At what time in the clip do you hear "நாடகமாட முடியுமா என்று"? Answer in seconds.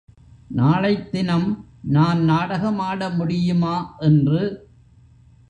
2.29-4.69